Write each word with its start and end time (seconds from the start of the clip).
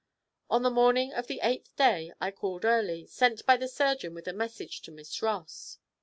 On 0.49 0.63
the 0.63 0.71
morning 0.71 1.13
of 1.13 1.27
the 1.27 1.41
eighth 1.43 1.75
day 1.75 2.11
I 2.19 2.31
called 2.31 2.65
early, 2.65 3.05
sent 3.05 3.45
by 3.45 3.55
the 3.55 3.67
surgeon 3.67 4.15
with 4.15 4.27
a 4.27 4.33
message 4.33 4.81
to 4.81 4.91
Miss 4.91 5.21
Ross. 5.21 5.77